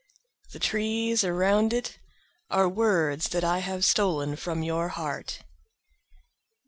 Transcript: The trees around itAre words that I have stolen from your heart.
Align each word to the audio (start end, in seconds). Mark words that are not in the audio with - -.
The 0.51 0.57
trees 0.57 1.23
around 1.23 1.73
itAre 1.73 2.73
words 2.73 3.29
that 3.29 3.43
I 3.43 3.59
have 3.59 3.85
stolen 3.85 4.35
from 4.35 4.63
your 4.63 4.87
heart. 4.89 5.43